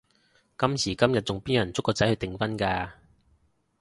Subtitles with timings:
[0.57, 2.89] 今時今日仲邊有人捉個仔去訂婚㗎？